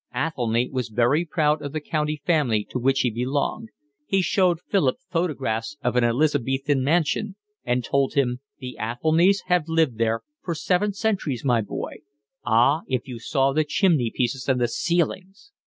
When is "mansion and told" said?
6.83-8.15